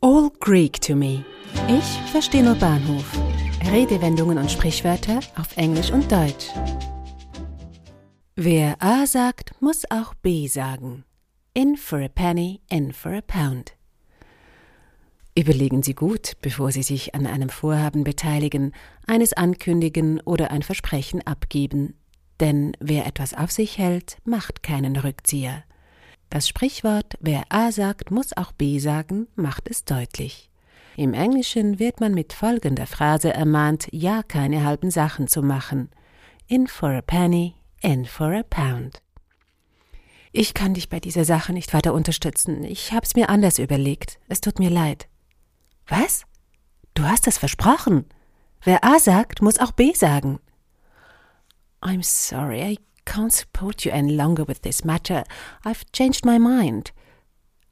All 0.00 0.30
Greek 0.38 0.80
to 0.82 0.94
me. 0.94 1.24
Ich 1.66 2.12
verstehe 2.12 2.44
nur 2.44 2.54
Bahnhof. 2.54 3.18
Redewendungen 3.68 4.38
und 4.38 4.48
Sprichwörter 4.48 5.18
auf 5.36 5.56
Englisch 5.56 5.90
und 5.90 6.12
Deutsch. 6.12 6.46
Wer 8.36 8.80
A 8.80 9.06
sagt, 9.06 9.60
muss 9.60 9.90
auch 9.90 10.14
B 10.14 10.46
sagen. 10.46 11.04
In 11.52 11.76
for 11.76 11.98
a 11.98 12.06
penny, 12.06 12.60
in 12.70 12.92
for 12.92 13.12
a 13.12 13.20
pound. 13.20 13.74
Überlegen 15.36 15.82
Sie 15.82 15.94
gut, 15.94 16.36
bevor 16.42 16.70
Sie 16.70 16.84
sich 16.84 17.16
an 17.16 17.26
einem 17.26 17.48
Vorhaben 17.48 18.04
beteiligen, 18.04 18.74
eines 19.08 19.32
ankündigen 19.32 20.20
oder 20.20 20.52
ein 20.52 20.62
Versprechen 20.62 21.26
abgeben. 21.26 21.98
Denn 22.38 22.70
wer 22.78 23.04
etwas 23.04 23.34
auf 23.34 23.50
sich 23.50 23.78
hält, 23.78 24.18
macht 24.24 24.62
keinen 24.62 24.94
Rückzieher. 24.94 25.64
Das 26.30 26.46
Sprichwort 26.46 27.14
Wer 27.20 27.44
A 27.48 27.72
sagt, 27.72 28.10
muss 28.10 28.36
auch 28.36 28.52
B 28.52 28.78
sagen, 28.78 29.28
macht 29.34 29.68
es 29.70 29.84
deutlich. 29.84 30.50
Im 30.96 31.14
Englischen 31.14 31.78
wird 31.78 32.00
man 32.00 32.12
mit 32.12 32.32
folgender 32.32 32.86
Phrase 32.86 33.32
ermahnt, 33.32 33.88
ja 33.92 34.22
keine 34.22 34.64
halben 34.64 34.90
Sachen 34.90 35.28
zu 35.28 35.42
machen. 35.42 35.90
In 36.48 36.66
for 36.66 36.90
a 36.90 37.02
penny, 37.02 37.54
in 37.80 38.04
for 38.04 38.32
a 38.32 38.42
pound. 38.42 39.00
Ich 40.32 40.54
kann 40.54 40.74
dich 40.74 40.88
bei 40.88 41.00
dieser 41.00 41.24
Sache 41.24 41.52
nicht 41.52 41.72
weiter 41.72 41.94
unterstützen. 41.94 42.62
Ich 42.64 42.92
hab's 42.92 43.14
mir 43.14 43.28
anders 43.30 43.58
überlegt. 43.58 44.18
Es 44.28 44.40
tut 44.40 44.58
mir 44.58 44.70
leid. 44.70 45.08
Was? 45.86 46.24
Du 46.94 47.04
hast 47.04 47.26
es 47.26 47.38
versprochen. 47.38 48.04
Wer 48.62 48.84
A 48.84 48.98
sagt, 48.98 49.40
muss 49.40 49.58
auch 49.58 49.72
B 49.72 49.94
sagen. 49.94 50.40
I'm 51.80 52.02
sorry, 52.02 52.60
I 52.60 52.78
can't 53.08 53.32
support 53.32 53.84
you 53.84 53.92
any 53.92 54.12
longer 54.12 54.44
with 54.44 54.62
this 54.62 54.84
matter. 54.84 55.24
I've 55.64 55.84
changed 55.92 56.24
my 56.24 56.38
mind. 56.38 56.92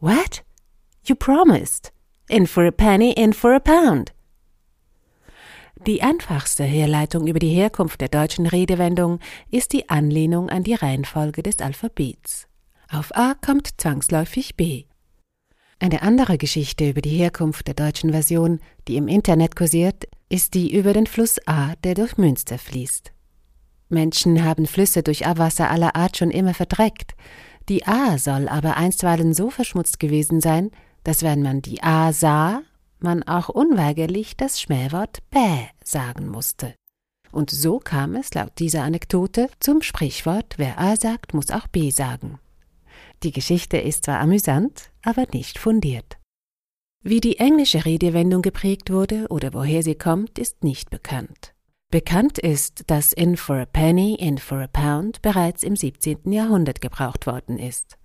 What? 0.00 0.42
You 1.04 1.14
promised. 1.14 1.92
In 2.28 2.46
for 2.46 2.66
a 2.66 2.72
penny, 2.72 3.12
in 3.12 3.32
for 3.32 3.54
a 3.54 3.60
pound. 3.60 4.12
Die 5.86 6.02
einfachste 6.02 6.64
Herleitung 6.64 7.26
über 7.26 7.38
die 7.38 7.54
Herkunft 7.54 8.00
der 8.00 8.08
deutschen 8.08 8.46
Redewendung 8.46 9.18
ist 9.50 9.72
die 9.72 9.88
Anlehnung 9.88 10.50
an 10.50 10.62
die 10.62 10.74
Reihenfolge 10.74 11.42
des 11.42 11.60
Alphabets. 11.60 12.46
Auf 12.90 13.16
A 13.16 13.34
kommt 13.34 13.80
zwangsläufig 13.80 14.56
B. 14.56 14.84
Eine 15.78 16.02
andere 16.02 16.36
Geschichte 16.36 16.90
über 16.90 17.00
die 17.00 17.16
Herkunft 17.16 17.66
der 17.66 17.74
deutschen 17.74 18.10
Version, 18.10 18.60
die 18.88 18.96
im 18.96 19.08
Internet 19.08 19.56
kursiert, 19.56 20.06
ist 20.28 20.52
die 20.52 20.70
über 20.74 20.92
den 20.92 21.06
Fluss 21.06 21.38
A, 21.46 21.74
der 21.76 21.94
durch 21.94 22.18
Münster 22.18 22.58
fließt. 22.58 23.12
Menschen 23.90 24.44
haben 24.44 24.66
Flüsse 24.66 25.02
durch 25.02 25.26
Abwasser 25.26 25.70
aller 25.70 25.96
Art 25.96 26.16
schon 26.16 26.30
immer 26.30 26.54
verdreckt. 26.54 27.14
Die 27.68 27.86
A 27.86 28.18
soll 28.18 28.48
aber 28.48 28.76
einstweilen 28.76 29.34
so 29.34 29.50
verschmutzt 29.50 30.00
gewesen 30.00 30.40
sein, 30.40 30.70
dass 31.04 31.22
wenn 31.22 31.42
man 31.42 31.62
die 31.62 31.82
A 31.82 32.12
sah, 32.12 32.62
man 32.98 33.22
auch 33.22 33.48
unweigerlich 33.48 34.36
das 34.36 34.60
Schmähwort 34.60 35.18
bäh 35.30 35.66
sagen 35.82 36.28
musste. 36.28 36.74
Und 37.32 37.50
so 37.50 37.78
kam 37.78 38.16
es 38.16 38.34
laut 38.34 38.52
dieser 38.58 38.82
Anekdote 38.82 39.48
zum 39.60 39.82
Sprichwort 39.82 40.54
Wer 40.56 40.78
A 40.80 40.96
sagt, 40.96 41.32
muss 41.32 41.50
auch 41.50 41.68
B 41.68 41.90
sagen. 41.90 42.38
Die 43.22 43.32
Geschichte 43.32 43.76
ist 43.76 44.04
zwar 44.04 44.18
amüsant, 44.20 44.90
aber 45.02 45.26
nicht 45.32 45.58
fundiert. 45.58 46.18
Wie 47.02 47.20
die 47.20 47.38
englische 47.38 47.84
Redewendung 47.84 48.42
geprägt 48.42 48.90
wurde 48.90 49.26
oder 49.28 49.54
woher 49.54 49.82
sie 49.82 49.94
kommt, 49.94 50.38
ist 50.38 50.64
nicht 50.64 50.90
bekannt. 50.90 51.54
Bekannt 51.90 52.38
ist, 52.38 52.84
dass 52.86 53.12
in 53.12 53.36
for 53.36 53.56
a 53.56 53.66
penny, 53.66 54.14
in 54.14 54.38
for 54.38 54.58
a 54.58 54.68
pound 54.68 55.20
bereits 55.22 55.64
im 55.64 55.74
17. 55.74 56.30
Jahrhundert 56.30 56.80
gebraucht 56.80 57.26
worden 57.26 57.58
ist. 57.58 57.98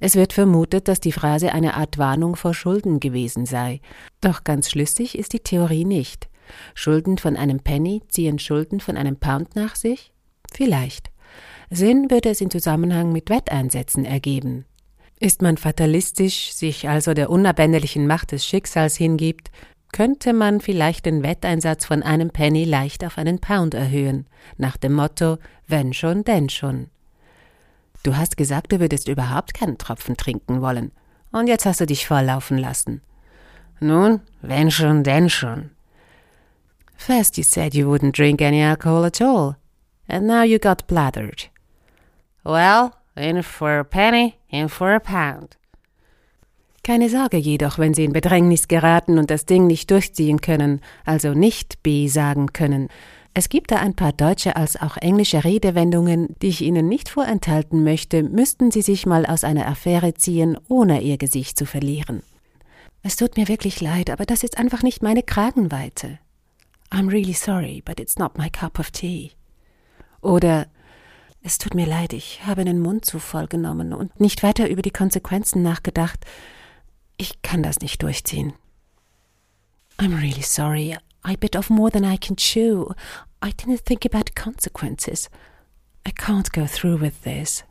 Es 0.00 0.16
wird 0.16 0.32
vermutet, 0.32 0.88
dass 0.88 0.98
die 0.98 1.12
Phrase 1.12 1.52
eine 1.52 1.74
Art 1.74 1.98
Warnung 1.98 2.34
vor 2.34 2.52
Schulden 2.52 2.98
gewesen 2.98 3.46
sei. 3.46 3.80
Doch 4.20 4.42
ganz 4.42 4.70
schlüssig 4.70 5.16
ist 5.16 5.34
die 5.34 5.38
Theorie 5.38 5.84
nicht. 5.84 6.28
Schulden 6.74 7.16
von 7.16 7.36
einem 7.36 7.60
Penny 7.60 8.02
ziehen 8.08 8.40
Schulden 8.40 8.80
von 8.80 8.96
einem 8.96 9.16
Pound 9.16 9.54
nach 9.54 9.76
sich? 9.76 10.12
Vielleicht. 10.52 11.12
Sinn 11.70 12.10
würde 12.10 12.30
es 12.30 12.40
in 12.40 12.50
Zusammenhang 12.50 13.12
mit 13.12 13.30
Wetteinsätzen 13.30 14.04
ergeben. 14.04 14.64
Ist 15.20 15.40
man 15.40 15.56
fatalistisch, 15.56 16.52
sich 16.52 16.88
also 16.88 17.14
der 17.14 17.30
unabänderlichen 17.30 18.08
Macht 18.08 18.32
des 18.32 18.44
Schicksals 18.44 18.96
hingibt, 18.96 19.52
könnte 19.92 20.32
man 20.32 20.60
vielleicht 20.60 21.06
den 21.06 21.22
Wetteinsatz 21.22 21.84
von 21.84 22.02
einem 22.02 22.30
Penny 22.30 22.64
leicht 22.64 23.04
auf 23.04 23.18
einen 23.18 23.38
Pound 23.38 23.74
erhöhen, 23.74 24.26
nach 24.56 24.76
dem 24.76 24.94
Motto 24.94 25.38
wenn 25.66 25.92
schon, 25.92 26.24
denn 26.24 26.48
schon. 26.48 26.88
Du 28.02 28.16
hast 28.16 28.36
gesagt, 28.36 28.72
du 28.72 28.80
würdest 28.80 29.08
überhaupt 29.08 29.54
keinen 29.54 29.78
Tropfen 29.78 30.16
trinken 30.16 30.60
wollen, 30.60 30.90
und 31.30 31.46
jetzt 31.46 31.66
hast 31.66 31.80
du 31.80 31.86
dich 31.86 32.06
volllaufen 32.06 32.58
lassen. 32.58 33.00
Nun, 33.80 34.20
wenn 34.40 34.70
schon, 34.70 35.04
denn 35.04 35.30
schon. 35.30 35.70
First 36.96 37.36
you 37.36 37.42
said 37.42 37.74
you 37.74 37.88
wouldn't 37.88 38.16
drink 38.16 38.40
any 38.40 38.62
alcohol 38.62 39.04
at 39.04 39.20
all, 39.20 39.56
and 40.08 40.26
now 40.26 40.42
you 40.42 40.58
got 40.58 40.86
blathered. 40.86 41.48
Well, 42.44 42.92
in 43.16 43.42
for 43.42 43.78
a 43.78 43.84
penny, 43.84 44.38
in 44.48 44.68
for 44.68 44.94
a 44.94 45.00
pound. 45.00 45.56
Keine 46.84 47.08
Sorge 47.08 47.36
jedoch, 47.36 47.78
wenn 47.78 47.94
Sie 47.94 48.04
in 48.04 48.12
Bedrängnis 48.12 48.66
geraten 48.66 49.18
und 49.18 49.30
das 49.30 49.46
Ding 49.46 49.68
nicht 49.68 49.90
durchziehen 49.92 50.40
können, 50.40 50.80
also 51.04 51.32
nicht 51.32 51.82
B 51.84 52.08
sagen 52.08 52.52
können. 52.52 52.88
Es 53.34 53.48
gibt 53.48 53.70
da 53.70 53.76
ein 53.76 53.94
paar 53.94 54.12
deutsche 54.12 54.56
als 54.56 54.80
auch 54.80 54.96
englische 54.96 55.44
Redewendungen, 55.44 56.34
die 56.42 56.48
ich 56.48 56.60
Ihnen 56.60 56.88
nicht 56.88 57.08
vorenthalten 57.08 57.84
möchte, 57.84 58.24
müssten 58.24 58.72
Sie 58.72 58.82
sich 58.82 59.06
mal 59.06 59.24
aus 59.26 59.44
einer 59.44 59.68
Affäre 59.68 60.14
ziehen, 60.14 60.58
ohne 60.68 61.00
Ihr 61.02 61.18
Gesicht 61.18 61.56
zu 61.56 61.66
verlieren. 61.66 62.22
Es 63.02 63.16
tut 63.16 63.36
mir 63.36 63.46
wirklich 63.46 63.80
leid, 63.80 64.10
aber 64.10 64.26
das 64.26 64.42
ist 64.42 64.58
einfach 64.58 64.82
nicht 64.82 65.02
meine 65.02 65.22
Kragenweite. 65.22 66.18
I'm 66.90 67.10
really 67.10 67.32
sorry, 67.32 67.80
but 67.84 68.00
it's 68.00 68.18
not 68.18 68.36
my 68.36 68.50
cup 68.50 68.78
of 68.78 68.90
tea. 68.90 69.30
Oder 70.20 70.66
es 71.42 71.58
tut 71.58 71.74
mir 71.74 71.86
leid, 71.86 72.12
ich 72.12 72.44
habe 72.44 72.64
den 72.64 72.80
Mund 72.80 73.04
zu 73.04 73.18
voll 73.18 73.46
genommen 73.46 73.92
und 73.92 74.20
nicht 74.20 74.42
weiter 74.42 74.68
über 74.68 74.82
die 74.82 74.90
Konsequenzen 74.90 75.62
nachgedacht. 75.62 76.26
Ich 77.22 77.40
kann 77.40 77.62
das 77.62 77.78
nicht 77.78 78.02
durchziehen. 78.02 78.52
I'm 79.96 80.20
really 80.20 80.42
sorry. 80.42 80.96
I 81.24 81.36
bit 81.36 81.54
off 81.54 81.70
more 81.70 81.88
than 81.88 82.02
I 82.02 82.18
can 82.18 82.34
chew. 82.34 82.94
I 83.40 83.50
didn't 83.52 83.84
think 83.84 84.04
about 84.04 84.34
consequences. 84.34 85.30
I 86.04 86.10
can't 86.10 86.52
go 86.52 86.66
through 86.66 87.00
with 87.00 87.22
this. 87.22 87.62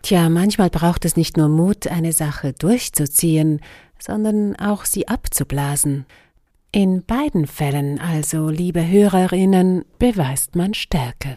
Tja, 0.00 0.30
manchmal 0.30 0.70
braucht 0.70 1.04
es 1.04 1.14
nicht 1.14 1.36
nur 1.36 1.50
Mut, 1.50 1.88
eine 1.88 2.14
Sache 2.14 2.54
durchzuziehen, 2.54 3.60
sondern 3.98 4.56
auch 4.56 4.86
sie 4.86 5.08
abzublasen. 5.08 6.06
In 6.72 7.04
beiden 7.04 7.46
Fällen 7.46 8.00
also, 8.00 8.48
liebe 8.48 8.88
Hörerinnen, 8.88 9.84
beweist 9.98 10.56
man 10.56 10.72
Stärke. 10.72 11.36